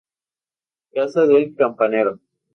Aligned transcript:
Casa 0.95 1.27
del 1.33 1.47
campanero. 1.61 2.17